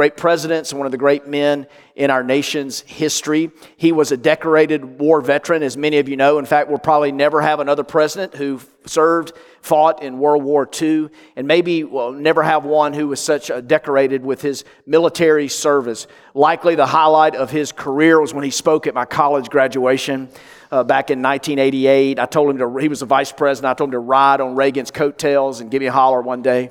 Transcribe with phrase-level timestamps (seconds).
[0.00, 3.50] great presidents and one of the great men in our nation's history.
[3.76, 6.38] He was a decorated war veteran, as many of you know.
[6.38, 11.10] In fact, we'll probably never have another president who served, fought in World War II,
[11.36, 16.06] and maybe we'll never have one who was such a decorated with his military service.
[16.32, 20.30] Likely the highlight of his career was when he spoke at my college graduation.
[20.70, 23.70] Uh, back in 1988, I told him to, he was a vice president.
[23.70, 26.70] I told him to ride on Reagan's coattails and give me a holler one day.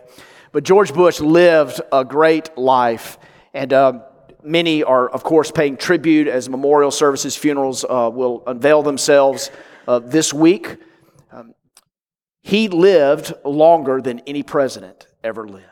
[0.51, 3.18] But George Bush lived a great life.
[3.53, 3.99] And uh,
[4.43, 9.51] many are, of course, paying tribute as memorial services, funerals uh, will unveil themselves
[9.87, 10.77] uh, this week.
[11.31, 11.53] Um,
[12.41, 15.65] he lived longer than any president ever lived.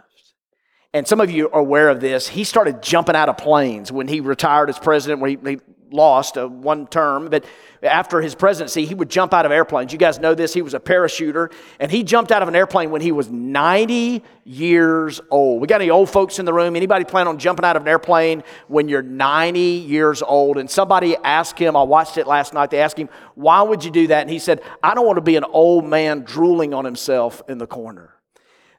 [0.94, 2.28] And some of you are aware of this.
[2.28, 5.59] He started jumping out of planes when he retired as president, when he, he
[5.91, 7.46] lost uh, one term, but
[7.84, 9.91] after his presidency, he would jump out of airplanes.
[9.91, 10.54] You guys know this.
[10.54, 14.23] He was a parachuter, and he jumped out of an airplane when he was 90
[14.44, 15.62] years old.
[15.62, 16.76] We got any old folks in the room?
[16.76, 20.58] Anybody plan on jumping out of an airplane when you're 90 years old?
[20.58, 23.92] And somebody asked him, I watched it last night, they asked him, why would you
[23.92, 24.22] do that?
[24.22, 27.58] And he said, I don't want to be an old man drooling on himself in
[27.58, 28.14] the corner.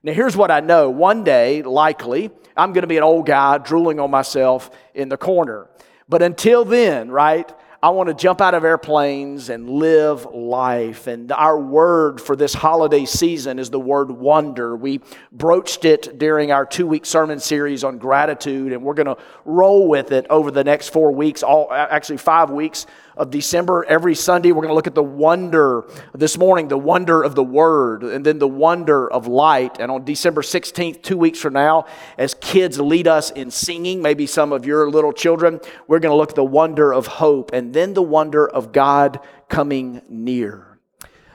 [0.02, 0.90] Now, here's what I know.
[0.90, 5.16] One day, likely, I'm going to be an old guy drooling on myself in the
[5.16, 5.68] corner.
[6.08, 11.06] But until then, right, I want to jump out of airplanes and live life.
[11.06, 14.74] And our word for this holiday season is the word wonder.
[14.74, 19.16] We broached it during our two week sermon series on gratitude, and we're going to
[19.44, 22.86] roll with it over the next four weeks, all actually five weeks
[23.18, 23.84] of December.
[23.88, 27.44] Every Sunday, we're going to look at the wonder this morning, the wonder of the
[27.44, 29.78] Word, and then the wonder of light.
[29.80, 34.26] And on December 16th, two weeks from now, as kids lead us in singing, maybe
[34.26, 37.74] some of your little children, we're going to look at the wonder of hope and
[37.74, 40.78] then the wonder of God coming near.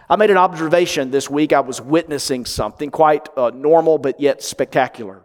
[0.09, 1.54] I made an observation this week.
[1.54, 5.23] I was witnessing something quite uh, normal but yet spectacular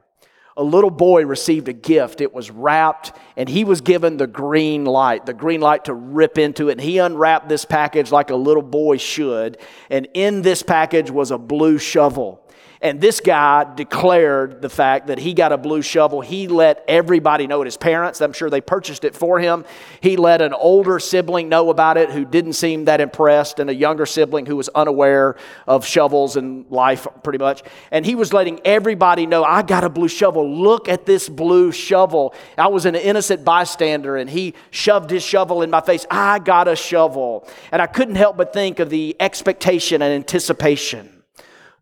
[0.58, 2.20] a little boy received a gift.
[2.20, 6.36] It was wrapped, and he was given the green light, the green light to rip
[6.36, 6.72] into it.
[6.72, 9.58] And he unwrapped this package like a little boy should.
[9.88, 12.44] And in this package was a blue shovel.
[12.80, 16.20] And this guy declared the fact that he got a blue shovel.
[16.20, 17.64] He let everybody know it.
[17.64, 19.64] His parents, I'm sure they purchased it for him.
[20.00, 23.74] He let an older sibling know about it who didn't seem that impressed, and a
[23.74, 27.64] younger sibling who was unaware of shovels and life pretty much.
[27.90, 30.48] And he was letting everybody know, I got a blue shovel.
[30.48, 32.32] Look at this blue shovel.
[32.56, 36.06] I was an innocent bystander, and he shoved his shovel in my face.
[36.10, 37.48] I got a shovel.
[37.72, 41.17] And I couldn't help but think of the expectation and anticipation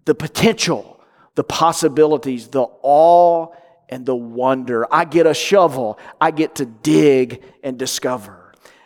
[0.07, 0.99] the potential,
[1.35, 3.49] the possibilities, the awe,
[3.89, 4.87] and the wonder.
[4.93, 8.43] I get a shovel, I get to dig and discover.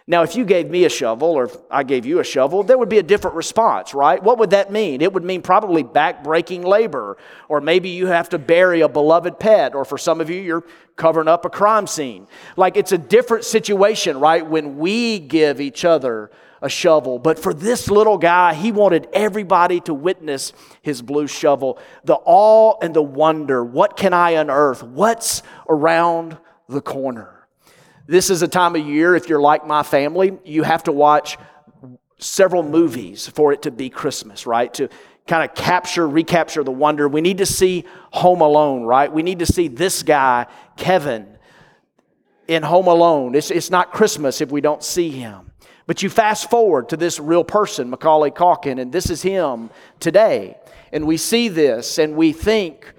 [0.07, 2.77] Now, if you gave me a shovel or if I gave you a shovel, there
[2.77, 4.21] would be a different response, right?
[4.21, 5.03] What would that mean?
[5.03, 7.17] It would mean probably back-breaking labor,
[7.49, 10.65] or maybe you have to bury a beloved pet, or for some of you, you're
[10.97, 12.27] covering up a crime scene.
[12.57, 14.45] Like it's a different situation, right?
[14.45, 17.19] When we give each other a shovel.
[17.19, 21.78] But for this little guy, he wanted everybody to witness his blue shovel.
[22.04, 24.82] The awe and the wonder what can I unearth?
[24.82, 26.38] What's around
[26.69, 27.47] the corner?
[28.06, 31.38] This is a time of year, if you're like my family, you have to watch
[32.19, 34.72] several movies for it to be Christmas, right?
[34.75, 34.88] To
[35.27, 37.09] kind of capture, recapture the wonder.
[37.09, 39.10] We need to see Home Alone, right?
[39.12, 40.47] We need to see this guy,
[40.77, 41.38] Kevin,
[42.48, 43.34] in Home Alone.
[43.37, 45.50] It's, it's not Christmas if we don't see him.
[45.87, 50.56] But you fast forward to this real person, Macaulay Culkin, and this is him today.
[50.93, 52.93] And we see this and we think,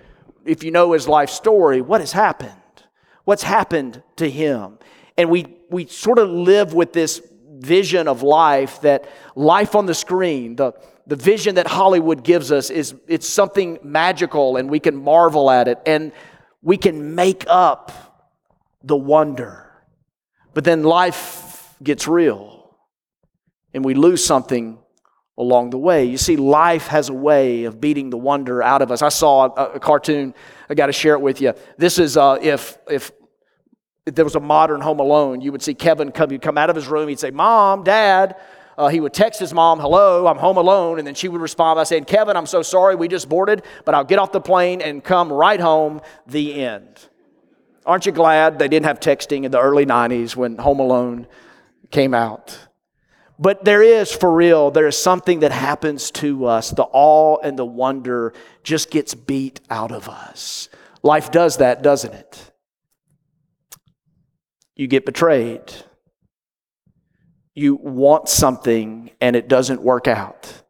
[0.46, 2.52] if you know his life story, what has happened?
[3.24, 4.80] What's happened to him?
[5.18, 7.22] And we, we sort of live with this
[7.60, 10.74] vision of life that life on the screen, the,
[11.08, 15.68] the vision that Hollywood gives us is it's something magical and we can marvel at
[15.68, 16.12] it and
[16.62, 17.92] we can make up
[18.84, 19.72] the wonder.
[20.54, 21.51] But then life
[21.84, 22.62] gets real
[23.74, 24.78] and we lose something
[25.38, 26.06] along the way.
[26.06, 29.02] You see, life has a way of beating the wonder out of us.
[29.02, 30.34] I saw a, a cartoon.
[30.70, 31.54] I got to share it with you.
[31.78, 33.12] This is uh, if if
[34.06, 36.70] if there was a modern Home Alone, you would see Kevin come, he'd come out
[36.70, 37.08] of his room.
[37.08, 38.36] He'd say, "Mom, Dad."
[38.78, 41.76] Uh, he would text his mom, "Hello, I'm home alone," and then she would respond
[41.76, 44.82] by saying, "Kevin, I'm so sorry, we just boarded, but I'll get off the plane
[44.82, 46.88] and come right home." The end.
[47.86, 51.28] Aren't you glad they didn't have texting in the early '90s when Home Alone
[51.92, 52.58] came out?
[53.38, 56.70] But there is, for real, there is something that happens to us.
[56.70, 58.34] The awe and the wonder
[58.64, 60.70] just gets beat out of us.
[61.02, 62.52] Life does that, doesn't it?
[64.76, 65.74] You get betrayed.
[67.56, 70.62] You want something and it doesn't work out.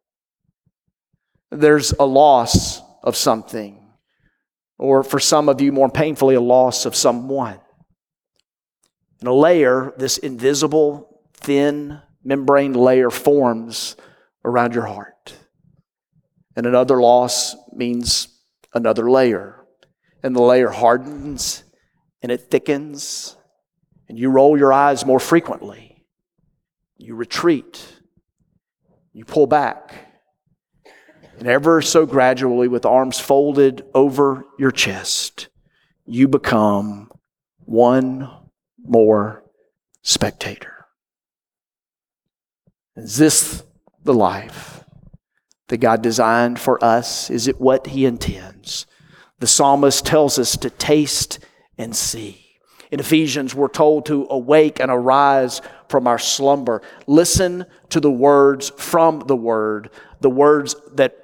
[1.50, 3.86] There's a loss of something,
[4.78, 7.60] or for some of you, more painfully, a loss of someone.
[9.20, 11.11] And a layer, this invisible,
[11.42, 13.96] thin, membrane layer forms
[14.44, 15.36] around your heart.
[16.56, 18.28] And another loss means
[18.74, 19.64] another layer.
[20.22, 21.64] And the layer hardens
[22.22, 23.36] and it thickens,
[24.08, 26.04] and you roll your eyes more frequently.
[26.96, 27.84] You retreat.
[29.12, 30.08] You pull back.
[31.38, 35.48] And ever so gradually, with arms folded over your chest,
[36.06, 37.10] you become
[37.64, 38.30] one
[38.78, 39.42] more
[40.02, 40.81] spectator.
[42.96, 43.62] Is this
[44.04, 44.84] the life
[45.68, 47.30] that God designed for us?
[47.30, 48.86] Is it what He intends?
[49.38, 51.38] The psalmist tells us to taste
[51.78, 52.58] and see.
[52.90, 56.82] In Ephesians, we're told to awake and arise from our slumber.
[57.06, 59.88] Listen to the words from the Word,
[60.20, 61.21] the words that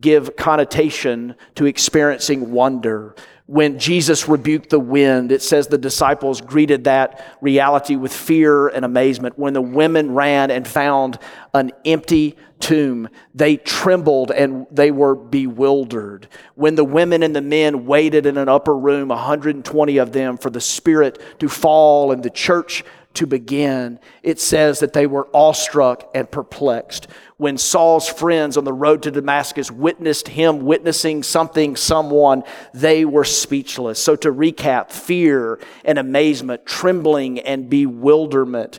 [0.00, 3.14] give connotation to experiencing wonder.
[3.46, 8.84] When Jesus rebuked the wind, it says the disciples greeted that reality with fear and
[8.84, 9.38] amazement.
[9.38, 11.18] When the women ran and found
[11.52, 16.28] an empty tomb, they trembled and they were bewildered.
[16.54, 20.50] When the women and the men waited in an upper room, 120 of them, for
[20.50, 22.84] the Spirit to fall and the church
[23.14, 27.08] to begin, it says that they were awestruck and perplexed.
[27.38, 33.24] When Saul's friends on the road to Damascus witnessed him witnessing something, someone, they were
[33.24, 34.02] speechless.
[34.02, 38.78] So, to recap, fear and amazement, trembling and bewilderment,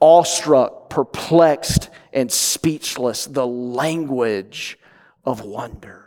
[0.00, 4.78] awestruck, perplexed, and speechless, the language
[5.24, 5.97] of wonder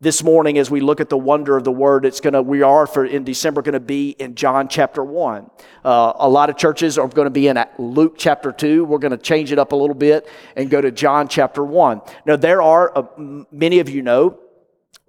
[0.00, 2.04] this morning as we look at the wonder of the word.
[2.04, 5.50] It's going to we are for in december going to be in john chapter 1
[5.84, 9.10] uh, a lot of churches are going to be in luke chapter 2 we're going
[9.10, 12.62] to change it up a little bit and go to john chapter 1 now there
[12.62, 13.04] are uh,
[13.50, 14.38] many of you know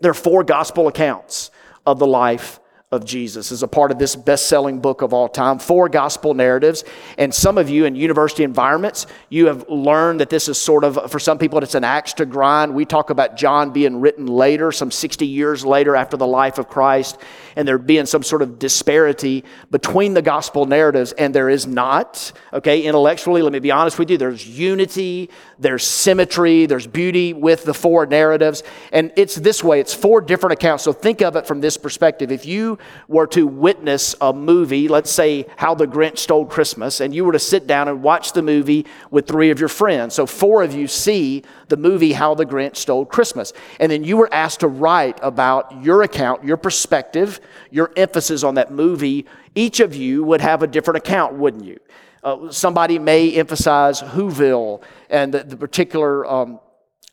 [0.02, 1.52] there are four gospel accounts
[1.86, 2.60] of the life
[2.92, 5.60] of Jesus as a part of this best selling book of all time.
[5.60, 6.84] Four gospel narratives.
[7.20, 11.12] And some of you in university environments, you have learned that this is sort of,
[11.12, 12.74] for some people, it's an axe to grind.
[12.74, 16.68] We talk about John being written later, some 60 years later after the life of
[16.68, 17.20] Christ,
[17.56, 22.32] and there being some sort of disparity between the gospel narratives, and there is not.
[22.54, 27.66] Okay, intellectually, let me be honest with you, there's unity, there's symmetry, there's beauty with
[27.66, 28.64] the four narratives.
[28.92, 30.84] And it's this way it's four different accounts.
[30.86, 32.32] So think of it from this perspective.
[32.32, 37.14] If you were to witness a movie, let's say How the Grinch Stole Christmas, and
[37.14, 40.26] you were to sit down and watch the movie with three of your friends, so
[40.26, 44.34] four of you see the movie How the Grinch Stole Christmas, and then you were
[44.34, 47.40] asked to write about your account, your perspective,
[47.72, 51.80] your emphasis on that movie, each of you would have a different account, wouldn't you?
[52.24, 56.60] Uh, somebody may emphasize Whoville and the, the particular um,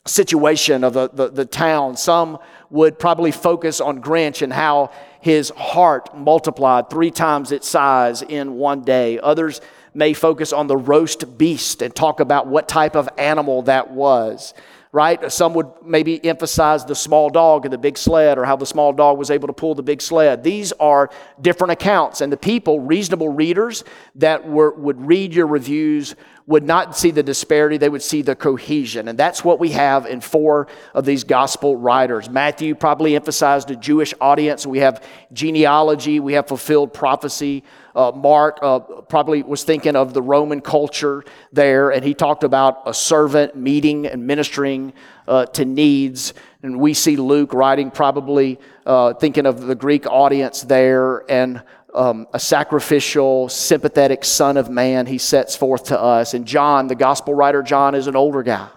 [0.05, 1.97] situation of the, the, the, town.
[1.97, 2.39] Some
[2.71, 4.91] would probably focus on Grinch and how
[5.27, 9.19] his heart multiplied three times its size in one day.
[9.19, 9.61] Others
[9.93, 14.55] may focus on the roast beast and talk about what type of animal that was
[14.93, 15.31] right?
[15.31, 18.95] Some would maybe emphasize the small dog and the big sled or how the small
[18.95, 20.43] dog was able to pull the big sled.
[20.43, 23.85] These are different accounts, and the people, reasonable readers
[24.15, 26.15] that were, would read your reviews,
[26.49, 29.09] would not see the disparity, they would see the cohesion.
[29.09, 32.31] And that's what we have in four of these gospel writers.
[32.31, 34.65] Matthew probably emphasized a Jewish audience.
[34.65, 35.03] We have
[35.33, 37.65] genealogy, we have fulfilled prophecy.
[37.97, 42.83] Uh, Mark uh, probably was thinking of the Roman culture there, and he talked about
[42.87, 44.93] a servant meeting and ministering
[45.27, 46.33] uh, to needs.
[46.63, 51.63] And we see Luke writing probably uh, thinking of the Greek audience there and
[51.97, 56.35] um, a sacrificial, sympathetic Son of Man he sets forth to us.
[56.35, 58.69] And John, the gospel writer John, is an older guy.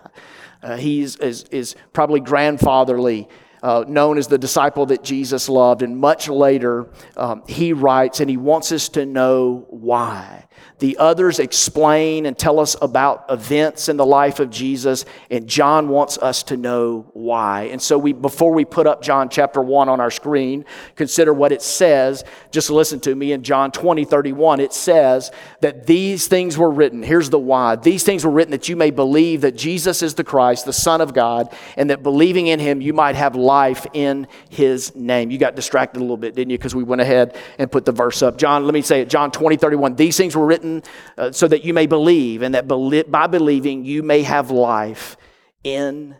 [0.63, 3.27] Uh, he's is, is probably grandfatherly.
[3.61, 5.81] Uh, known as the disciple that Jesus loved.
[5.81, 10.47] And much later, um, he writes, and he wants us to know why.
[10.79, 15.89] The others explain and tell us about events in the life of Jesus, and John
[15.89, 17.63] wants us to know why.
[17.63, 20.63] And so we before we put up John chapter 1 on our screen,
[20.95, 22.23] consider what it says.
[22.51, 27.03] Just listen to me in John 20, 31, it says that these things were written.
[27.03, 27.75] Here's the why.
[27.75, 31.01] These things were written that you may believe that Jesus is the Christ, the Son
[31.01, 35.29] of God, and that believing in him you might have life in his name.
[35.29, 36.57] You got distracted a little bit, didn't you?
[36.57, 38.37] Because we went ahead and put the verse up.
[38.37, 39.09] John, let me say it.
[39.09, 39.95] John 20, 31.
[39.95, 43.85] These things were written written uh, so that you may believe, and that by believing
[43.85, 45.17] you may have life
[45.63, 46.15] in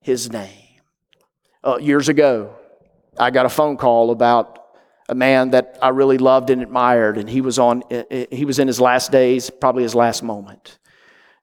[0.00, 0.80] his name.
[1.62, 2.54] Uh, years ago,
[3.18, 4.60] I got a phone call about
[5.08, 8.44] a man that I really loved and admired, and he was on uh, uh, he
[8.44, 10.78] was in his last days, probably his last moment.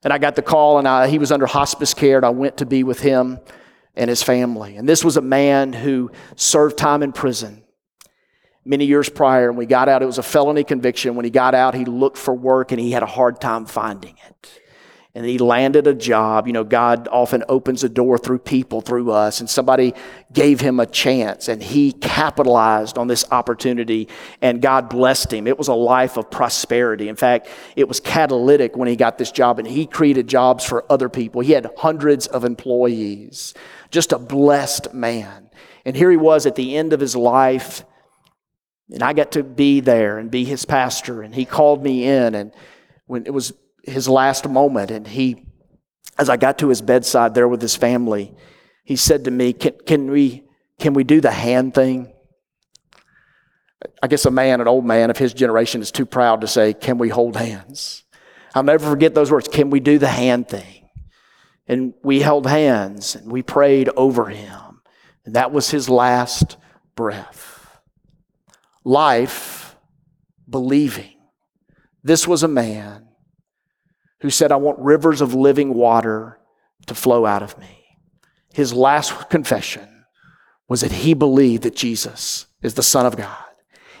[0.04, 2.56] And I got the call, and I, he was under hospice care, and I went
[2.58, 3.38] to be with him
[3.94, 4.76] and his family.
[4.76, 7.62] And this was a man who served time in prison.
[8.64, 9.48] Many years prior.
[9.48, 11.14] And we got out, it was a felony conviction.
[11.14, 14.16] When he got out, he looked for work and he had a hard time finding
[14.26, 14.62] it
[15.14, 16.46] and he landed a job.
[16.46, 19.92] You know, God often opens a door through people, through us, and somebody
[20.32, 24.08] gave him a chance and he capitalized on this opportunity
[24.40, 25.46] and God blessed him.
[25.46, 27.08] It was a life of prosperity.
[27.08, 30.84] In fact, it was catalytic when he got this job and he created jobs for
[30.90, 31.42] other people.
[31.42, 33.52] He had hundreds of employees,
[33.90, 35.50] just a blessed man.
[35.84, 37.84] And here he was at the end of his life.
[38.92, 41.22] And I got to be there and be his pastor.
[41.22, 42.34] And he called me in.
[42.34, 42.52] And
[43.06, 43.52] when it was
[43.84, 44.90] his last moment.
[44.90, 45.46] And he,
[46.18, 48.34] as I got to his bedside there with his family,
[48.84, 50.44] he said to me, Can, can, we,
[50.78, 52.12] can we do the hand thing?
[54.02, 56.72] I guess a man, an old man of his generation, is too proud to say,
[56.72, 58.04] Can we hold hands?
[58.54, 59.48] I'll never forget those words.
[59.48, 60.90] Can we do the hand thing?
[61.66, 64.82] And we held hands and we prayed over him.
[65.24, 66.56] And that was his last
[66.94, 67.61] breath.
[68.84, 69.76] Life,
[70.48, 71.14] believing.
[72.02, 73.08] This was a man
[74.20, 76.38] who said, I want rivers of living water
[76.86, 77.86] to flow out of me.
[78.52, 80.04] His last confession
[80.68, 83.44] was that he believed that Jesus is the Son of God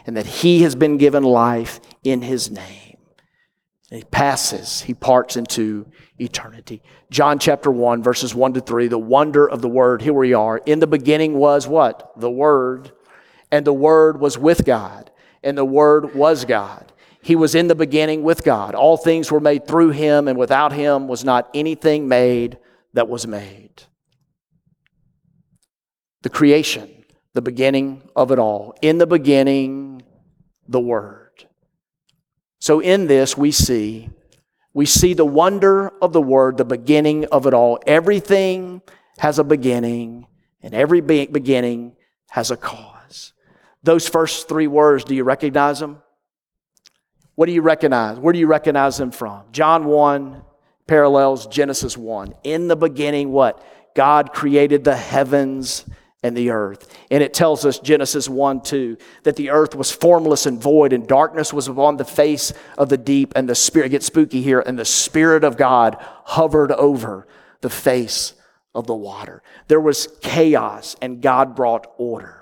[0.06, 2.96] and that he has been given life in his name.
[3.90, 5.86] He passes, he parts into
[6.18, 6.82] eternity.
[7.10, 10.00] John chapter 1, verses 1 to 3, the wonder of the Word.
[10.00, 10.58] Here we are.
[10.64, 12.12] In the beginning was what?
[12.18, 12.92] The Word.
[13.52, 15.12] And the Word was with God.
[15.44, 16.92] And the Word was God.
[17.22, 18.74] He was in the beginning with God.
[18.74, 22.58] All things were made through him, and without him was not anything made
[22.94, 23.84] that was made.
[26.22, 27.04] The creation,
[27.34, 28.74] the beginning of it all.
[28.82, 30.02] In the beginning,
[30.66, 31.44] the Word.
[32.58, 34.10] So in this, we see
[34.74, 37.78] we see the wonder of the word, the beginning of it all.
[37.86, 38.80] Everything
[39.18, 40.26] has a beginning,
[40.62, 41.96] and every beginning
[42.30, 43.01] has a cause.
[43.82, 46.02] Those first three words, do you recognize them?
[47.34, 48.18] What do you recognize?
[48.18, 49.44] Where do you recognize them from?
[49.52, 50.42] John 1
[50.86, 52.34] parallels Genesis 1.
[52.44, 53.64] In the beginning, what?
[53.94, 55.84] God created the heavens
[56.22, 56.96] and the earth.
[57.10, 61.06] And it tells us, Genesis 1 2, that the earth was formless and void, and
[61.06, 64.78] darkness was upon the face of the deep, and the Spirit, get spooky here, and
[64.78, 67.26] the Spirit of God hovered over
[67.60, 68.34] the face
[68.74, 69.42] of the water.
[69.68, 72.41] There was chaos, and God brought order.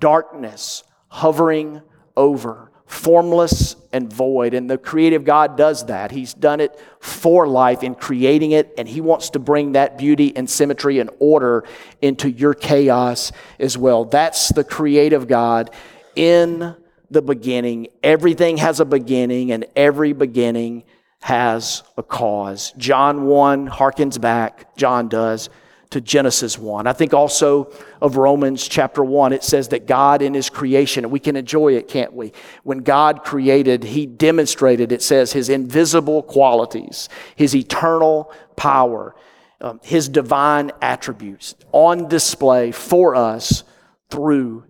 [0.00, 1.82] Darkness hovering
[2.16, 4.52] over formless and void.
[4.52, 6.10] And the creative God does that.
[6.10, 10.36] He's done it for life in creating it, and He wants to bring that beauty
[10.36, 11.64] and symmetry and order
[12.02, 13.30] into your chaos
[13.60, 14.04] as well.
[14.04, 15.70] That's the creative God
[16.16, 16.74] in
[17.12, 17.88] the beginning.
[18.02, 20.82] Everything has a beginning, and every beginning
[21.22, 22.72] has a cause.
[22.76, 25.48] John 1 harkens back, John does,
[25.90, 26.86] to Genesis 1.
[26.86, 29.32] I think also of Romans chapter 1.
[29.32, 32.32] It says that God in his creation, and we can enjoy it, can't we?
[32.62, 39.16] When God created, he demonstrated, it says, his invisible qualities, his eternal power,
[39.60, 43.64] um, his divine attributes on display for us
[44.10, 44.64] through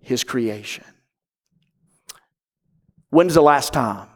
[0.00, 0.84] his creation.
[3.10, 4.08] When's the last time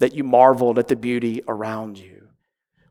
[0.00, 2.28] that you marveled at the beauty around you?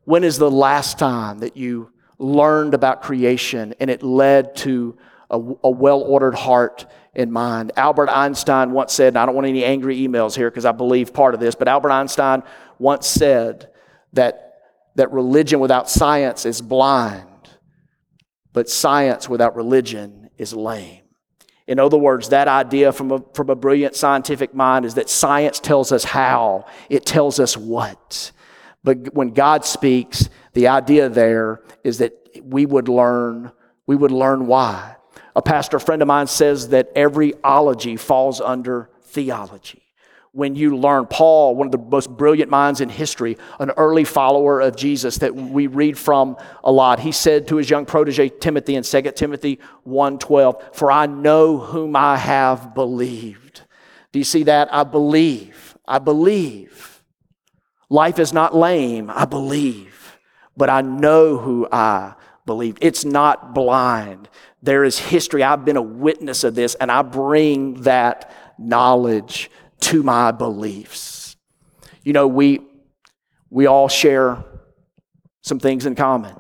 [0.05, 4.97] When is the last time that you learned about creation and it led to
[5.29, 6.85] a, a well ordered heart
[7.15, 7.71] and mind.
[7.75, 11.13] Albert Einstein once said, and I don't want any angry emails here because I believe
[11.13, 12.43] part of this, but Albert Einstein
[12.77, 13.69] once said
[14.13, 14.55] that,
[14.95, 17.25] that religion without science is blind,
[18.53, 21.01] but science without religion is lame.
[21.67, 25.59] In other words, that idea from a, from a brilliant scientific mind is that science
[25.59, 28.31] tells us how, it tells us what.
[28.83, 32.13] But when God speaks, the idea there is that
[32.43, 33.51] we would learn,
[33.85, 34.95] we would learn why.
[35.35, 39.83] A pastor friend of mine says that every ology falls under theology.
[40.31, 44.61] When you learn, Paul, one of the most brilliant minds in history, an early follower
[44.61, 48.75] of Jesus that we read from a lot, he said to his young protege Timothy
[48.75, 53.61] in 2 Timothy 1:12, "For I know whom I have believed."
[54.11, 54.71] Do you see that?
[54.73, 55.77] I believe.
[55.87, 57.03] I believe.
[57.89, 59.11] Life is not lame.
[59.13, 59.98] I believe
[60.59, 62.77] but I know who I believe.
[62.81, 64.27] It's not blind.
[64.61, 65.41] There is history.
[65.41, 69.49] I've been a witness of this, and I bring that knowledge
[69.79, 71.37] to my beliefs.
[72.03, 72.59] You know, we,
[73.49, 74.43] we all share
[75.43, 76.35] some things in common.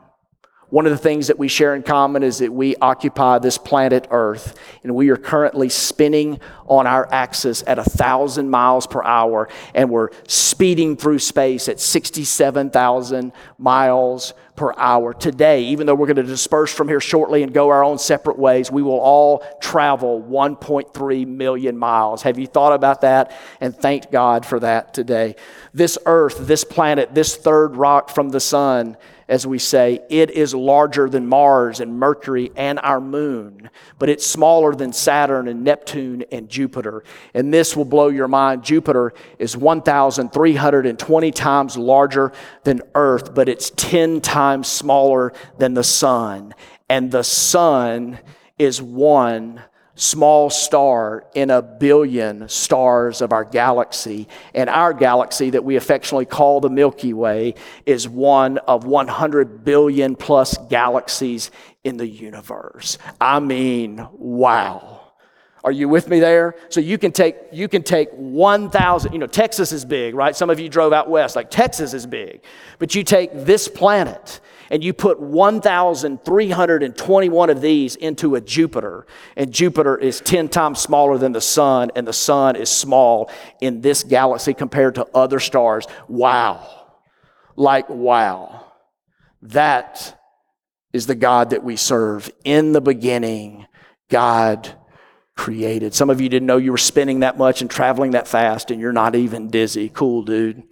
[0.69, 4.07] One of the things that we share in common is that we occupy this planet
[4.11, 9.49] Earth, and we are currently spinning on our axis at a thousand miles per hour,
[9.73, 15.15] and we're speeding through space at 67,000 miles per hour.
[15.15, 18.37] Today, even though we're going to disperse from here shortly and go our own separate
[18.37, 22.21] ways, we will all travel 1.3 million miles.
[22.21, 23.31] Have you thought about that?
[23.59, 25.35] And thanked God for that today.
[25.73, 28.97] This earth, this planet, this third rock from the sun,
[29.29, 33.69] as we say, it is larger than Mars and Mercury and our moon,
[33.99, 37.03] but it's smaller than Saturn and Neptune and Jupiter.
[37.35, 38.63] And this will blow your mind.
[38.63, 42.33] Jupiter is 1,320 times larger
[42.63, 46.55] than Earth, but it's 10 times smaller than the sun.
[46.89, 48.17] And the sun
[48.57, 49.61] is one
[49.99, 54.27] small star in a billion stars of our galaxy.
[54.53, 60.15] And our galaxy, that we affectionately call the Milky Way, is one of 100 billion
[60.15, 61.51] plus galaxies
[61.83, 62.97] in the universe.
[63.19, 65.01] I mean, wow.
[65.65, 66.55] Are you with me there?
[66.69, 70.33] So you can take you can take 1000, you know, Texas is big, right?
[70.33, 72.41] Some of you drove out west, like Texas is big.
[72.77, 74.39] But you take this planet
[74.69, 81.17] and you put 1,321 of these into a Jupiter, and Jupiter is 10 times smaller
[81.17, 85.87] than the sun, and the sun is small in this galaxy compared to other stars.
[86.07, 86.67] Wow.
[87.55, 88.65] Like, wow.
[89.41, 90.15] That
[90.93, 92.31] is the God that we serve.
[92.43, 93.65] In the beginning,
[94.09, 94.75] God
[95.35, 95.93] created.
[95.93, 98.81] Some of you didn't know you were spinning that much and traveling that fast, and
[98.81, 99.87] you're not even dizzy.
[99.87, 100.63] Cool, dude.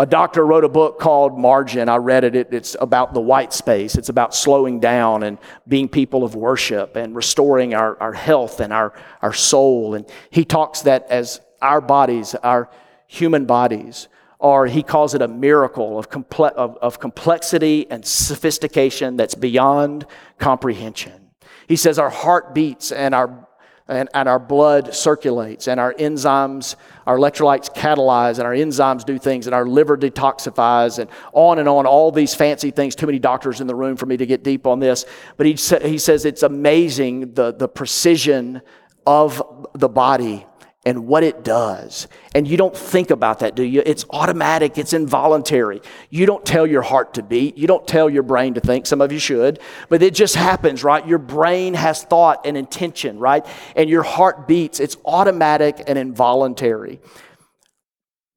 [0.00, 1.90] A doctor wrote a book called Margin.
[1.90, 2.34] I read it.
[2.34, 3.96] It's about the white space.
[3.96, 5.36] It's about slowing down and
[5.68, 9.94] being people of worship and restoring our, our health and our, our soul.
[9.94, 12.70] And he talks that as our bodies, our
[13.08, 14.08] human bodies,
[14.40, 20.06] are, he calls it a miracle of, comple- of, of complexity and sophistication that's beyond
[20.38, 21.28] comprehension.
[21.68, 23.46] He says our heart beats and our
[23.90, 29.18] and, and our blood circulates and our enzymes, our electrolytes catalyze and our enzymes do
[29.18, 32.94] things and our liver detoxifies and on and on, all these fancy things.
[32.94, 35.04] Too many doctors in the room for me to get deep on this.
[35.36, 38.62] But he, sa- he says it's amazing the, the precision
[39.06, 40.46] of the body
[40.90, 42.08] and what it does.
[42.34, 43.80] And you don't think about that, do you?
[43.86, 45.82] It's automatic, it's involuntary.
[46.10, 48.86] You don't tell your heart to beat, you don't tell your brain to think.
[48.86, 51.06] Some of you should, but it just happens, right?
[51.06, 53.46] Your brain has thought and intention, right?
[53.76, 54.80] And your heart beats.
[54.80, 57.00] It's automatic and involuntary.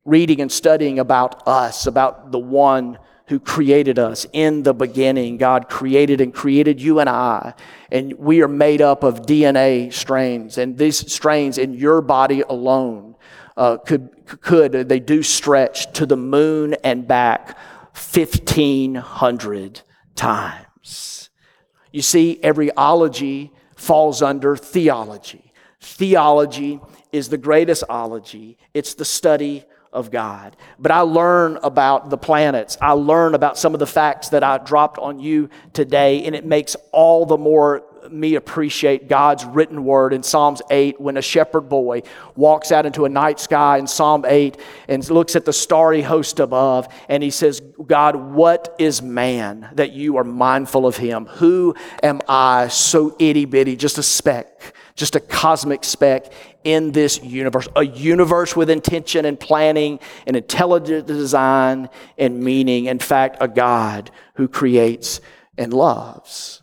[0.06, 3.00] Reading and studying about us, about the one
[3.34, 5.38] who created us in the beginning.
[5.38, 7.56] God created and created you and I.
[7.92, 10.60] And we are made up of DNA strains.
[10.60, 13.16] And these strains in your body alone
[13.58, 17.58] uh, could, could, they do stretch to the moon and back
[17.96, 19.82] 1,500
[20.14, 21.30] times.
[21.92, 25.54] You see, every ology falls under theology.
[25.82, 26.80] Theology
[27.12, 30.58] is the greatest ology, it's the study of God.
[30.80, 32.78] But I learn about the planets.
[32.82, 36.46] I learn about some of the facts that I dropped on you today, and it
[36.46, 41.70] makes all the more me appreciate God's written word in Psalms 8 when a shepherd
[41.70, 42.04] boy
[42.36, 46.40] walks out into a night sky in Psalm 8 and looks at the starry host
[46.40, 51.26] above and he says, God, what is man that you are mindful of him?
[51.26, 54.74] Who am I so itty bitty, just a speck?
[54.96, 56.32] just a cosmic speck
[56.64, 62.86] in this universe, a universe with intention and planning and intelligent design and meaning.
[62.86, 65.22] In fact, a God who creates
[65.58, 66.63] and loves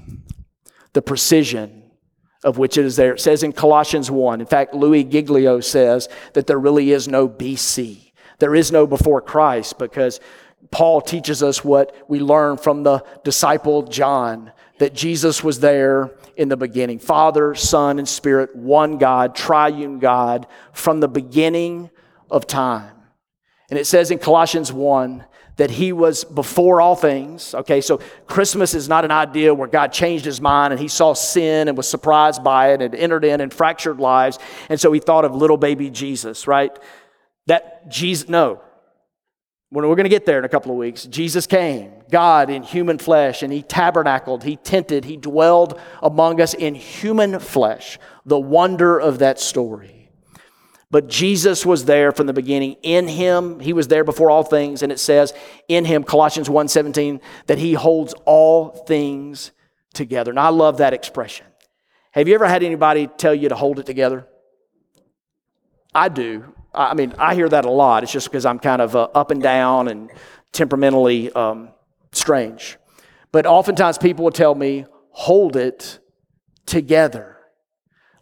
[0.91, 1.82] The precision
[2.43, 3.13] of which it is there.
[3.13, 7.27] It says in Colossians 1, in fact, Louis Giglio says that there really is no
[7.27, 8.11] BC.
[8.39, 10.19] There is no before Christ because
[10.71, 16.49] Paul teaches us what we learn from the disciple John that Jesus was there in
[16.49, 16.99] the beginning.
[16.99, 21.89] Father, Son, and Spirit, one God, triune God, from the beginning
[22.29, 22.95] of time.
[23.69, 25.25] And it says in Colossians 1
[25.57, 27.53] that he was before all things.
[27.53, 31.13] Okay, so Christmas is not an idea where God changed his mind and he saw
[31.13, 34.39] sin and was surprised by it and entered in and fractured lives.
[34.69, 36.77] And so he thought of little baby Jesus, right?
[37.47, 38.61] That Jesus, no.
[39.71, 42.99] We're going to get there in a couple of weeks, Jesus came, God in human
[42.99, 47.97] flesh, and he tabernacled, he tented, he dwelled among us in human flesh.
[48.23, 50.02] The wonder of that story.
[50.93, 52.75] But Jesus was there from the beginning.
[52.83, 54.83] In him, he was there before all things.
[54.83, 55.33] And it says
[55.67, 59.53] in him, Colossians 1:17, that he holds all things
[59.95, 60.29] together.
[60.29, 61.47] And I love that expression.
[62.11, 64.27] Have you ever had anybody tell you to hold it together?
[65.95, 66.53] I do.
[66.71, 68.03] I mean, I hear that a lot.
[68.03, 70.11] It's just because I'm kind of uh, up and down and
[70.51, 71.69] temperamentally um,
[72.11, 72.77] strange.
[73.31, 75.97] But oftentimes people will tell me, hold it
[76.67, 77.37] together.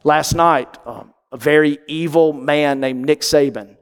[0.05, 3.75] Last night, um, a very evil man named Nick Saban,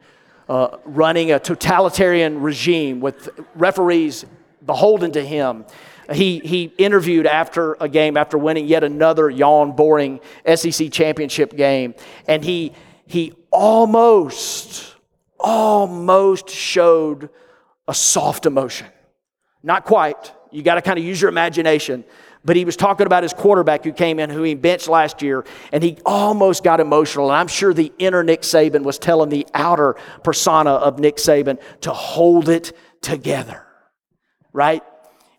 [0.48, 4.26] uh, running a totalitarian regime with referees
[4.66, 5.66] beholden to him.
[6.12, 10.20] He, he interviewed after a game, after winning yet another yawn boring
[10.56, 11.94] SEC championship game,
[12.28, 12.74] and he,
[13.06, 14.96] he almost,
[15.40, 17.30] almost showed
[17.88, 18.88] a soft emotion.
[19.62, 20.32] Not quite.
[20.52, 22.04] You got to kind of use your imagination
[22.46, 25.46] but he was talking about his quarterback who came in, who he benched last year,
[25.74, 27.30] and he almost got emotional.
[27.30, 31.60] And I'm sure the inner Nick Saban was telling the outer persona of Nick Saban
[31.82, 32.72] to hold it
[33.02, 33.66] together,
[34.54, 34.84] right?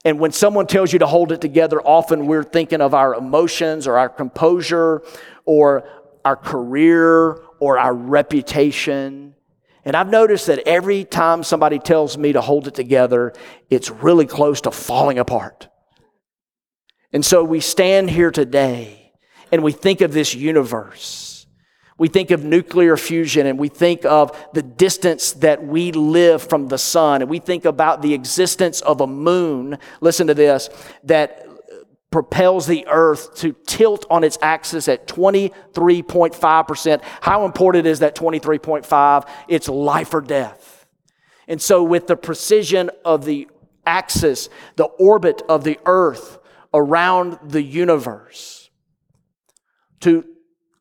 [0.04, 3.86] And when someone tells you to hold it together, often we're thinking of our emotions
[3.86, 5.02] or our composure
[5.44, 5.88] or
[6.24, 9.34] our career or our reputation.
[9.84, 13.32] And I've noticed that every time somebody tells me to hold it together,
[13.70, 15.69] it's really close to falling apart.
[17.12, 19.12] And so we stand here today
[19.50, 21.46] and we think of this universe.
[21.98, 26.68] We think of nuclear fusion and we think of the distance that we live from
[26.68, 27.20] the sun.
[27.20, 30.70] And we think about the existence of a moon, listen to this,
[31.04, 31.46] that
[32.10, 37.02] propels the earth to tilt on its axis at 23.5%.
[37.20, 39.28] How important is that 23.5?
[39.48, 40.86] It's life or death.
[41.46, 43.48] And so, with the precision of the
[43.84, 46.39] axis, the orbit of the earth,
[46.72, 48.70] around the universe,
[50.00, 50.24] to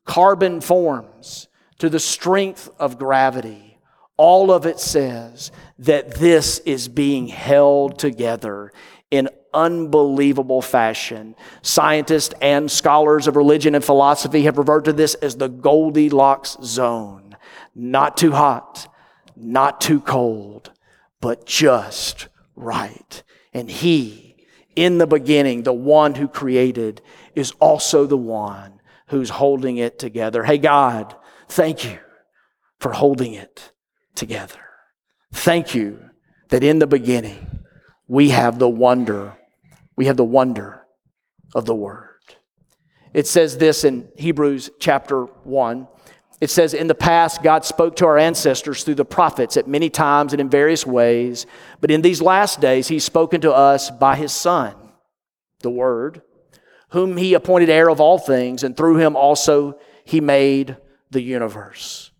[0.04, 1.48] carbon forms,
[1.78, 3.78] to the strength of gravity.
[4.16, 8.72] All of it says that this is being held together
[9.10, 11.34] in unbelievable fashion.
[11.62, 17.36] Scientists and scholars of religion and philosophy have referred to this as the Goldilocks zone.
[17.74, 18.92] Not too hot,
[19.36, 20.70] not too cold,
[21.20, 23.22] but just right.
[23.52, 24.29] And He
[24.80, 27.02] in the beginning, the one who created
[27.34, 30.42] is also the one who's holding it together.
[30.42, 31.14] Hey, God,
[31.48, 31.98] thank you
[32.78, 33.72] for holding it
[34.14, 34.58] together.
[35.34, 36.00] Thank you
[36.48, 37.46] that in the beginning
[38.08, 39.36] we have the wonder,
[39.96, 40.86] we have the wonder
[41.54, 42.06] of the Word.
[43.12, 45.88] It says this in Hebrews chapter 1
[46.40, 49.90] it says, In the past, God spoke to our ancestors through the prophets at many
[49.90, 51.46] times and in various ways,
[51.80, 54.74] but in these last days, He's spoken to us by His Son,
[55.60, 56.22] the Word,
[56.90, 60.76] whom He appointed heir of all things, and through Him also He made
[61.10, 62.10] the universe.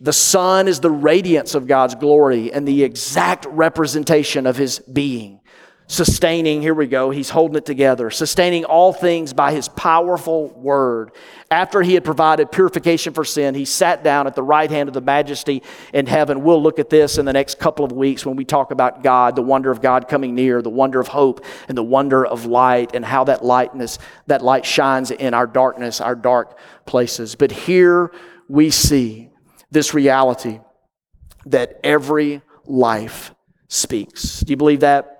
[0.00, 5.40] The Son is the radiance of God's glory and the exact representation of His being
[5.88, 11.12] sustaining, here we go, he's holding it together, sustaining all things by his powerful word.
[11.48, 14.94] After he had provided purification for sin, he sat down at the right hand of
[14.94, 16.42] the majesty in heaven.
[16.42, 19.36] We'll look at this in the next couple of weeks when we talk about God,
[19.36, 22.90] the wonder of God coming near, the wonder of hope, and the wonder of light,
[22.94, 27.36] and how that lightness, that light shines in our darkness, our dark places.
[27.36, 28.10] But here
[28.48, 29.30] we see
[29.70, 30.58] this reality
[31.46, 33.32] that every life
[33.68, 34.40] speaks.
[34.40, 35.15] Do you believe that?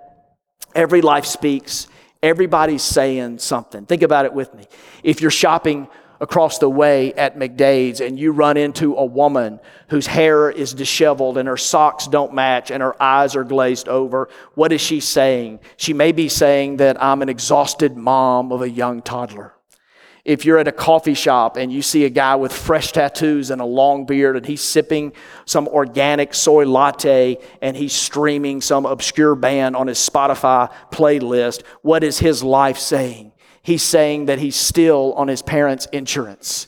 [0.76, 1.88] Every life speaks.
[2.22, 3.86] Everybody's saying something.
[3.86, 4.66] Think about it with me.
[5.02, 5.88] If you're shopping
[6.20, 11.38] across the way at McDade's and you run into a woman whose hair is disheveled
[11.38, 15.60] and her socks don't match and her eyes are glazed over, what is she saying?
[15.76, 19.55] She may be saying that I'm an exhausted mom of a young toddler.
[20.26, 23.60] If you're at a coffee shop and you see a guy with fresh tattoos and
[23.60, 25.12] a long beard and he's sipping
[25.44, 32.02] some organic soy latte and he's streaming some obscure band on his Spotify playlist, what
[32.02, 33.30] is his life saying?
[33.62, 36.66] He's saying that he's still on his parents' insurance.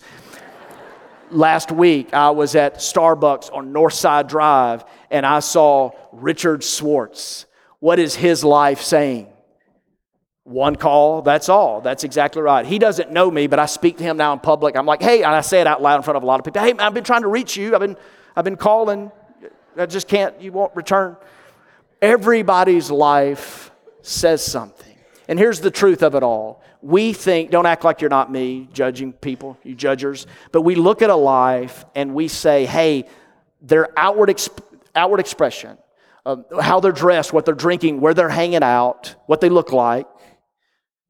[1.32, 7.46] Last week, I was at Starbucks on Northside Drive and I saw Richard Schwartz.
[7.80, 9.26] What is his life saying?
[10.48, 11.82] One call, that's all.
[11.82, 12.64] That's exactly right.
[12.64, 14.76] He doesn't know me, but I speak to him now in public.
[14.76, 16.44] I'm like, hey, and I say it out loud in front of a lot of
[16.46, 16.62] people.
[16.62, 17.74] Hey, I've been trying to reach you.
[17.74, 17.98] I've been,
[18.34, 19.12] I've been calling.
[19.76, 21.18] I just can't, you won't return.
[22.00, 24.96] Everybody's life says something.
[25.28, 26.62] And here's the truth of it all.
[26.80, 31.02] We think, don't act like you're not me, judging people, you judgers, but we look
[31.02, 33.04] at a life and we say, hey,
[33.60, 34.62] their outward, exp-
[34.94, 35.76] outward expression,
[36.58, 40.06] how they're dressed, what they're drinking, where they're hanging out, what they look like,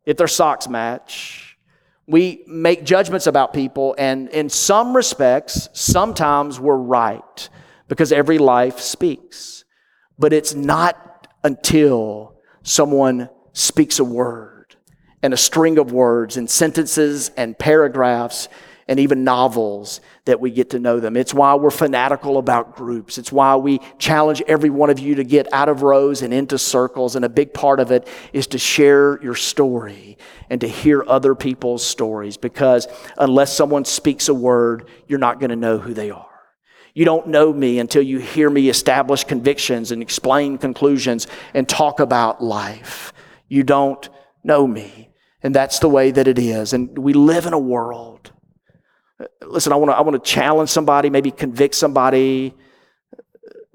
[0.08, 1.58] if their socks match.
[2.06, 7.48] We make judgments about people, and in some respects, sometimes we're right
[7.88, 9.64] because every life speaks.
[10.18, 14.76] But it's not until someone speaks a word
[15.22, 18.48] and a string of words and sentences and paragraphs
[18.88, 21.16] and even novels that we get to know them.
[21.16, 23.18] It's why we're fanatical about groups.
[23.18, 26.58] It's why we challenge every one of you to get out of rows and into
[26.58, 27.14] circles.
[27.14, 30.16] And a big part of it is to share your story
[30.48, 35.50] and to hear other people's stories because unless someone speaks a word, you're not going
[35.50, 36.26] to know who they are.
[36.94, 42.00] You don't know me until you hear me establish convictions and explain conclusions and talk
[42.00, 43.12] about life.
[43.48, 44.08] You don't
[44.42, 45.10] know me.
[45.42, 46.72] And that's the way that it is.
[46.72, 48.32] And we live in a world
[49.42, 52.54] Listen, I want to I want to challenge somebody, maybe convict somebody,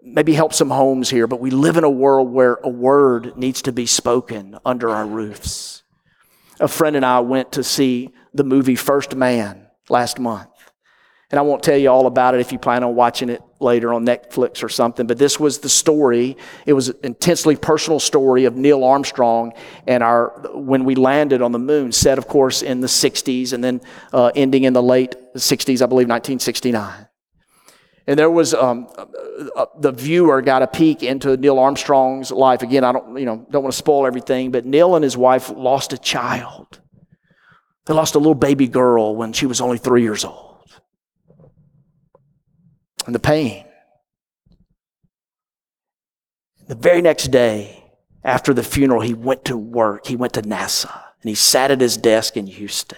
[0.01, 3.61] maybe help some homes here, but we live in a world where a word needs
[3.63, 5.83] to be spoken under our roofs.
[6.59, 10.52] A friend and I went to see the movie First Man last month.
[11.33, 13.91] And I won't tell you all about it if you plan on watching it later
[13.91, 15.07] on Netflix or something.
[15.07, 16.37] But this was the story.
[16.67, 19.51] It was an intensely personal story of Neil Armstrong
[19.87, 23.63] and our when we landed on the moon, set of course in the 60s and
[23.63, 23.81] then
[24.13, 27.07] uh, ending in the late 60s, I believe 1969.
[28.05, 29.05] And there was um, uh,
[29.55, 32.61] uh, the viewer got a peek into Neil Armstrong's life.
[32.61, 35.49] Again, I don't you know don't want to spoil everything, but Neil and his wife
[35.49, 36.79] lost a child.
[37.85, 40.52] They lost a little baby girl when she was only three years old
[43.05, 43.65] and the pain.
[46.67, 47.83] The very next day,
[48.23, 50.07] after the funeral, he went to work.
[50.07, 52.97] He went to NASA and he sat at his desk in Houston.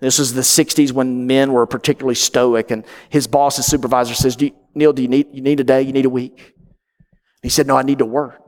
[0.00, 4.36] This was the 60s when men were particularly stoic, and his boss, his supervisor, says,
[4.36, 5.80] do you, Neil, do you need, you need a day?
[5.80, 6.54] You need a week?
[7.42, 8.42] He said, No, I need to work.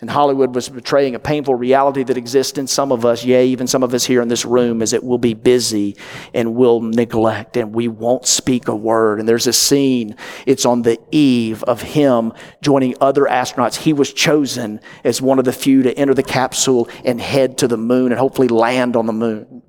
[0.00, 3.66] And Hollywood was betraying a painful reality that exists in some of us, yea, even
[3.66, 5.94] some of us here in this room, is that we'll be busy
[6.32, 9.20] and we'll neglect and we won't speak a word.
[9.20, 12.32] And there's a scene, it's on the eve of him
[12.62, 13.76] joining other astronauts.
[13.76, 17.68] He was chosen as one of the few to enter the capsule and head to
[17.68, 19.62] the moon and hopefully land on the moon.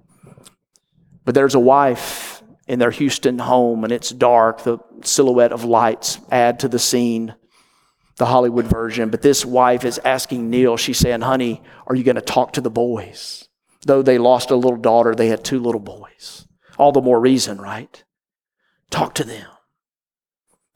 [1.25, 4.63] But there's a wife in their Houston home and it's dark.
[4.63, 7.35] The silhouette of lights add to the scene
[8.17, 12.15] the Hollywood version, but this wife is asking Neil, she's saying, honey, are you going
[12.15, 13.47] to talk to the boys?
[13.85, 16.47] Though they lost a little daughter, they had two little boys.
[16.77, 18.03] All the more reason, right?
[18.89, 19.47] Talk to them.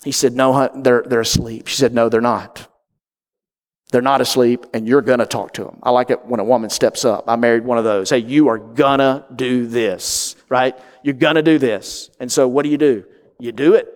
[0.03, 1.67] He said, no, they're, they're asleep.
[1.67, 2.67] She said, no, they're not.
[3.91, 5.79] They're not asleep, and you're going to talk to them.
[5.83, 7.25] I like it when a woman steps up.
[7.27, 8.09] I married one of those.
[8.09, 10.75] Hey, you are going to do this, right?
[11.03, 12.09] You're going to do this.
[12.19, 13.05] And so what do you do?
[13.39, 13.87] You do it.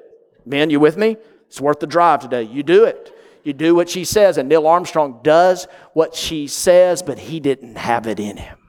[0.46, 1.18] Men, you with me?
[1.48, 2.44] It's worth the drive today.
[2.44, 3.14] You do it.
[3.50, 4.38] You do what she says.
[4.38, 8.60] And Neil Armstrong does what she says, but he didn't have it in him.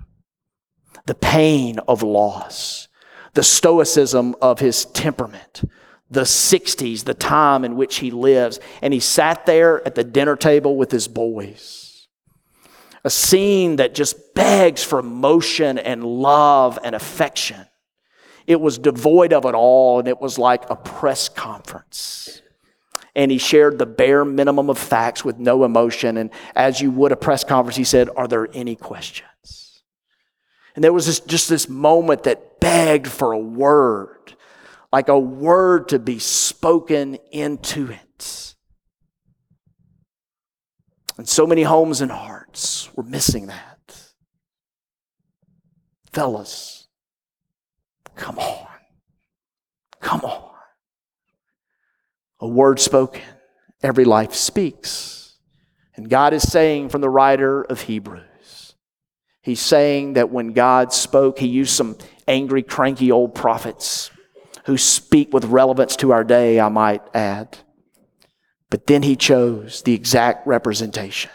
[1.05, 2.88] The pain of loss,
[3.35, 5.64] the stoicism of his temperament,
[6.11, 8.59] the 60s, the time in which he lives.
[8.81, 12.09] And he sat there at the dinner table with his boys.
[13.05, 17.66] A scene that just begs for emotion and love and affection.
[18.47, 22.40] It was devoid of it all, and it was like a press conference
[23.14, 26.16] and he shared the bare minimum of facts with no emotion.
[26.16, 29.83] And as you would a press conference, he said, Are there any questions?
[30.75, 34.35] And there was this, just this moment that begged for a word,
[34.92, 38.55] like a word to be spoken into it.
[41.18, 43.77] And so many homes and hearts were missing that.
[46.12, 46.88] Fellas,
[48.16, 48.66] come on.
[50.01, 50.50] Come on
[52.40, 53.22] a word spoken.
[53.83, 55.37] Every life speaks.
[55.96, 58.24] And God is saying from the writer of Hebrews,
[59.42, 61.96] He's saying that when God spoke, he used some
[62.29, 64.11] angry, cranky old prophets
[64.66, 67.59] who speak with relevance to our day, I might add.
[68.68, 71.31] But then he chose the exact representation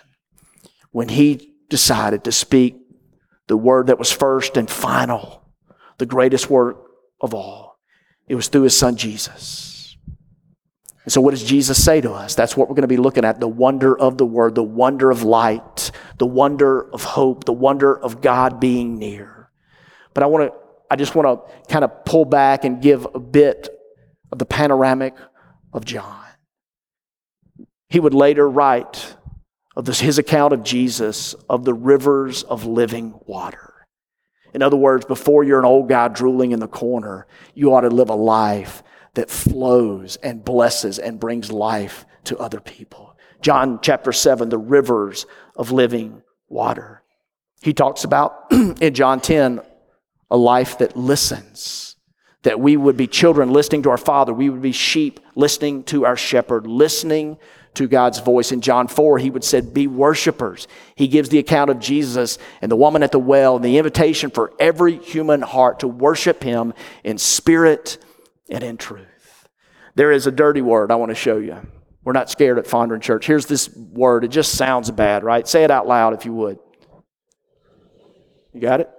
[0.92, 2.78] when he decided to speak
[3.48, 5.44] the word that was first and final,
[5.98, 6.78] the greatest work
[7.20, 7.80] of all.
[8.28, 9.75] It was through his son Jesus.
[11.06, 12.34] And so, what does Jesus say to us?
[12.34, 15.12] That's what we're going to be looking at the wonder of the word, the wonder
[15.12, 19.52] of light, the wonder of hope, the wonder of God being near.
[20.16, 20.58] But I want to,
[20.90, 23.70] I just want to kind of pull back and give a bit
[24.32, 25.14] of the panoramic
[25.72, 26.24] of John.
[27.88, 29.16] He would later write
[29.76, 33.74] of this, his account of Jesus, of the rivers of living water.
[34.56, 37.90] In other words, before you're an old guy drooling in the corner, you ought to
[37.90, 38.82] live a life
[39.16, 43.18] that flows and blesses and brings life to other people.
[43.42, 45.26] John chapter 7, the rivers
[45.56, 47.04] of living water.
[47.62, 49.62] He talks about in John 10
[50.32, 51.96] a life that listens,
[52.44, 56.06] that we would be children listening to our Father, we would be sheep listening to
[56.06, 57.38] our shepherd, listening
[57.76, 58.52] to God's voice.
[58.52, 60.68] In John 4, he would say, Be worshipers.
[60.96, 64.32] He gives the account of Jesus and the woman at the well and the invitation
[64.32, 66.74] for every human heart to worship him
[67.04, 67.98] in spirit
[68.50, 69.48] and in truth.
[69.96, 71.58] There is a dirty word I want to show you.
[72.04, 73.26] We're not scared at Fondren Church.
[73.26, 74.24] Here's this word.
[74.24, 75.48] It just sounds bad, right?
[75.48, 76.60] Say it out loud if you would.
[78.54, 78.90] You got it?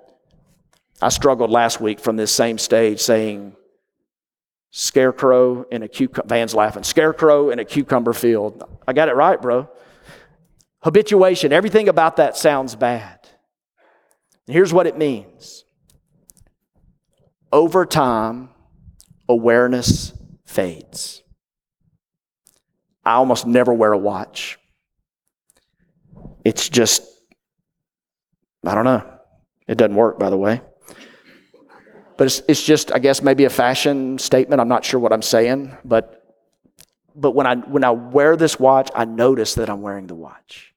[1.01, 3.55] I struggled last week from this same stage saying
[4.71, 6.29] scarecrow in a cucumber.
[6.29, 6.83] Van's laughing.
[6.83, 8.65] Scarecrow in a cucumber field.
[8.89, 9.69] I got it right, bro.
[10.83, 11.53] Habituation.
[11.53, 13.29] Everything about that sounds bad.
[14.47, 15.65] And here's what it means
[17.53, 18.51] over time,
[19.29, 20.13] awareness
[20.45, 21.23] fades.
[23.05, 24.59] I almost never wear a watch.
[26.45, 27.03] It's just,
[28.65, 29.03] I don't know.
[29.69, 30.61] It doesn't work, by the way.
[32.17, 34.61] But it's, it's just, I guess, maybe a fashion statement.
[34.61, 35.77] I'm not sure what I'm saying.
[35.85, 36.23] But,
[37.15, 40.73] but when, I, when I wear this watch, I notice that I'm wearing the watch.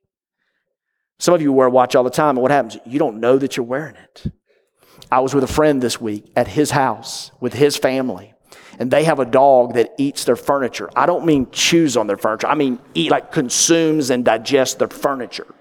[1.17, 2.77] Some of you wear a watch all the time, and what happens?
[2.85, 4.31] You don't know that you're wearing it.
[5.11, 8.33] I was with a friend this week at his house with his family,
[8.79, 10.89] and they have a dog that eats their furniture.
[10.95, 14.87] I don't mean chews on their furniture, I mean eat, like consumes and digests their
[14.87, 15.53] furniture.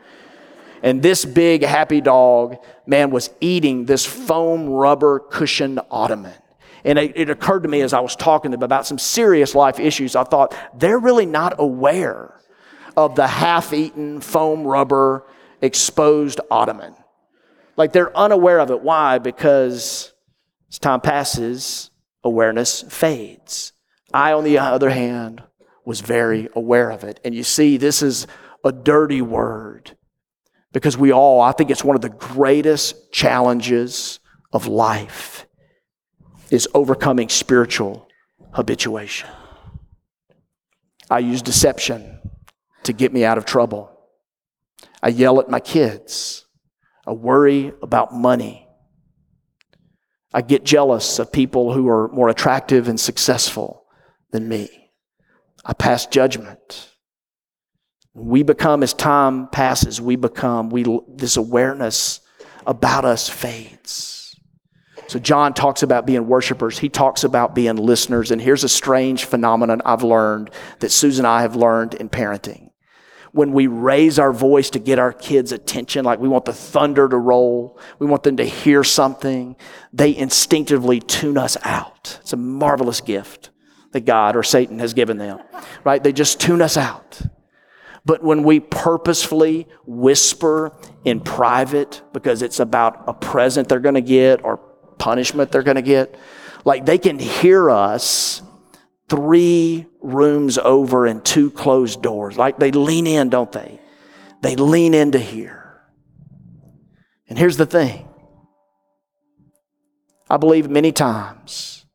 [0.83, 6.35] And this big happy dog, man, was eating this foam rubber cushioned ottoman.
[6.85, 9.57] And it, it, occurred to me as I was talking to them about some serious
[9.57, 12.41] life issues, I thought, they're really not aware
[12.97, 15.25] of the half eaten foam rubber
[15.61, 16.95] exposed ottoman.
[17.77, 18.81] Like they're unaware of it.
[18.81, 19.19] Why?
[19.19, 20.13] Because
[20.71, 21.88] as time passes,
[22.25, 23.73] awareness fades.
[24.13, 25.43] I, on the other hand,
[25.85, 27.21] was very aware of it.
[27.25, 28.27] And you see, this is
[28.65, 29.97] a dirty word
[30.73, 34.21] because we all, I think it's one of the greatest challenges
[34.53, 35.47] of life
[36.51, 38.09] is overcoming spiritual
[38.53, 39.29] habituation.
[41.11, 42.21] I use deception
[42.85, 43.91] to get me out of trouble.
[45.03, 46.47] I yell at my kids.
[47.07, 48.68] I worry about money.
[50.33, 53.85] I get jealous of people who are more attractive and successful
[54.31, 54.91] than me.
[55.65, 56.91] I pass judgment.
[58.15, 62.21] We become, as time passes, we become, we, this awareness
[62.67, 64.37] about us fades.
[65.09, 66.79] So John talks about being worshipers.
[66.79, 68.31] He talks about being listeners.
[68.31, 72.68] And here's a strange phenomenon I've learned that Susan and I have learned in parenting.
[73.33, 77.09] When we raise our voice to get our kids' attention, like we want the thunder
[77.09, 79.57] to roll, we want them to hear something,
[79.93, 82.19] they instinctively tune us out.
[82.23, 83.51] It's a marvelous gift
[83.93, 85.41] that God or Satan has given them,
[85.85, 86.03] right?
[86.03, 87.21] They just tune us out.
[88.05, 94.01] But when we purposefully whisper in private because it's about a present they're going to
[94.01, 94.57] get or
[94.99, 96.19] punishment they're going to get,
[96.65, 98.43] like they can hear us
[99.09, 102.37] three rooms over and two closed doors.
[102.37, 103.81] Like they lean in, don't they?
[104.43, 105.81] They lean in to hear.
[107.29, 108.09] And here's the thing
[110.31, 111.87] I believe many times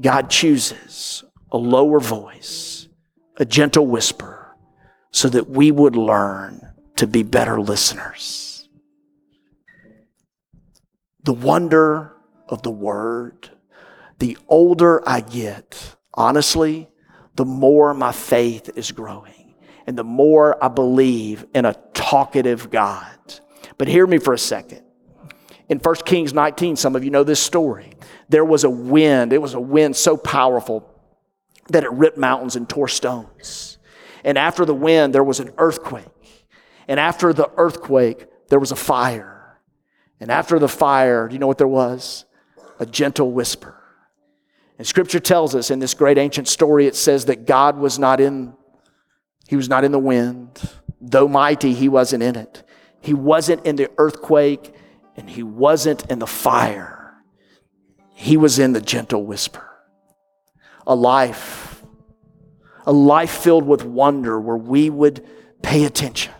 [0.00, 2.88] God chooses a lower voice,
[3.36, 4.56] a gentle whisper
[5.10, 6.60] so that we would learn
[6.96, 8.68] to be better listeners.
[11.22, 12.12] The wonder
[12.48, 13.50] of the word,
[14.18, 16.88] the older I get, honestly,
[17.34, 19.54] the more my faith is growing
[19.86, 23.16] and the more I believe in a talkative God.
[23.78, 24.82] But hear me for a second.
[25.68, 27.92] In 1 Kings 19, some of you know this story.
[28.28, 30.92] There was a wind, it was a wind so powerful
[31.68, 33.78] that it ripped mountains and tore stones.
[34.24, 36.06] And after the wind, there was an earthquake.
[36.88, 39.60] And after the earthquake, there was a fire.
[40.20, 42.24] And after the fire, do you know what there was?
[42.78, 43.75] A gentle whisper.
[44.78, 48.20] And scripture tells us in this great ancient story, it says that God was not
[48.20, 48.54] in,
[49.48, 50.60] he was not in the wind.
[51.00, 52.62] Though mighty, he wasn't in it.
[53.00, 54.74] He wasn't in the earthquake
[55.16, 57.14] and he wasn't in the fire.
[58.12, 59.62] He was in the gentle whisper.
[60.86, 61.82] A life,
[62.84, 65.26] a life filled with wonder where we would
[65.62, 66.32] pay attention.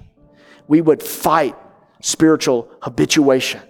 [0.69, 1.57] We would fight
[2.01, 3.61] spiritual habituation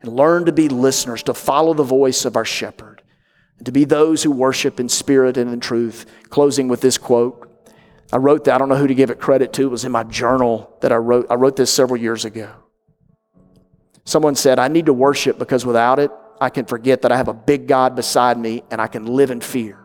[0.00, 2.87] and learn to be listeners, to follow the voice of our shepherd,
[3.58, 6.06] and to be those who worship in spirit and in truth.
[6.30, 7.44] Closing with this quote.
[8.12, 9.62] I wrote that, I don't know who to give it credit to.
[9.62, 11.26] It was in my journal that I wrote.
[11.28, 12.50] I wrote this several years ago.
[14.04, 17.28] Someone said, I need to worship because without it, I can forget that I have
[17.28, 19.78] a big God beside me and I can live in fear.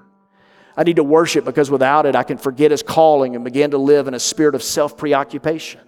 [0.78, 3.78] I need to worship because without it, I can forget His calling and begin to
[3.78, 5.82] live in a spirit of self preoccupation.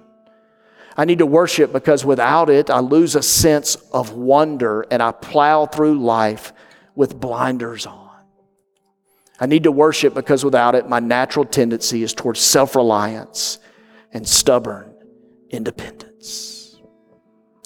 [0.97, 5.11] I need to worship because without it, I lose a sense of wonder and I
[5.11, 6.53] plow through life
[6.95, 8.09] with blinders on.
[9.39, 13.59] I need to worship because without it, my natural tendency is towards self reliance
[14.11, 14.93] and stubborn
[15.49, 16.77] independence.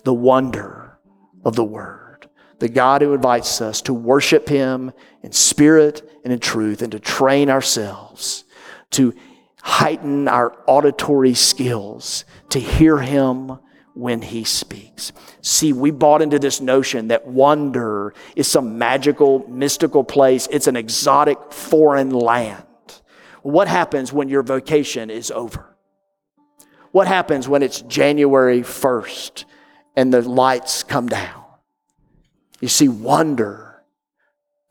[0.03, 0.97] The wonder
[1.45, 2.27] of the Word,
[2.57, 6.99] the God who invites us to worship Him in spirit and in truth and to
[6.99, 8.45] train ourselves
[8.91, 9.13] to
[9.61, 13.59] heighten our auditory skills to hear him
[13.99, 15.11] when he speaks.
[15.41, 20.75] See, we bought into this notion that wonder is some magical, mystical place, it's an
[20.75, 22.63] exotic foreign land.
[23.41, 25.75] What happens when your vacation is over?
[26.91, 29.45] What happens when it's January 1st
[29.95, 31.43] and the lights come down?
[32.59, 33.83] You see, wonder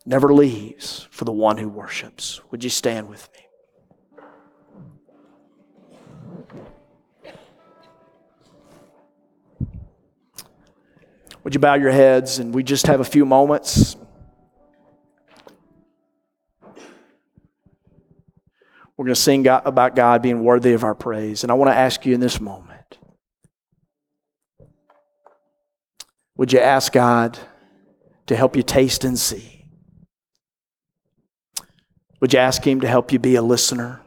[0.05, 2.41] never leaves for the one who worships.
[2.51, 3.48] Would you stand with me?
[11.49, 13.95] Would you bow your heads and we just have a few moments?
[18.95, 21.41] We're going to sing God, about God being worthy of our praise.
[21.41, 22.99] And I want to ask you in this moment
[26.37, 27.39] would you ask God
[28.27, 29.65] to help you taste and see?
[32.21, 34.01] Would you ask Him to help you be a listener?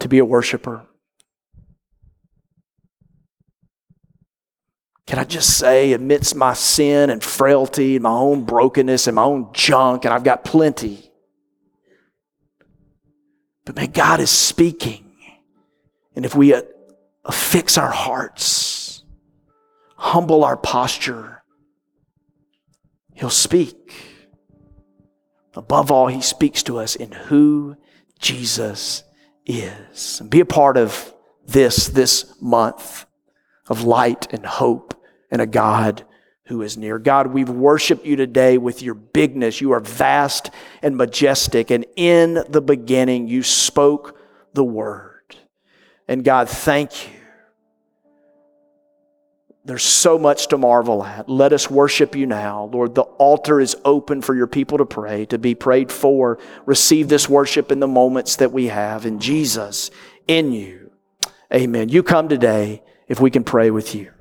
[0.00, 0.84] To be a worshiper?
[5.14, 9.22] Can I just say, amidst my sin and frailty and my own brokenness and my
[9.22, 11.08] own junk, and I've got plenty.
[13.64, 15.04] But man, God is speaking.
[16.16, 16.62] And if we uh,
[17.24, 19.04] affix our hearts,
[19.94, 21.44] humble our posture,
[23.14, 23.94] He'll speak.
[25.54, 27.76] Above all, He speaks to us in who
[28.18, 29.04] Jesus
[29.46, 30.20] is.
[30.20, 31.14] And be a part of
[31.46, 33.06] this this month
[33.68, 35.00] of light and hope
[35.34, 36.04] and a God
[36.46, 36.98] who is near.
[37.00, 39.60] God, we've worshiped you today with your bigness.
[39.60, 41.72] You are vast and majestic.
[41.72, 44.16] And in the beginning, you spoke
[44.52, 45.34] the word.
[46.06, 47.14] And God, thank you.
[49.64, 51.28] There's so much to marvel at.
[51.28, 52.70] Let us worship you now.
[52.72, 56.38] Lord, the altar is open for your people to pray, to be prayed for.
[56.64, 59.04] Receive this worship in the moments that we have.
[59.04, 59.90] In Jesus,
[60.28, 60.92] in you.
[61.52, 61.88] Amen.
[61.88, 64.13] You come today if we can pray with you.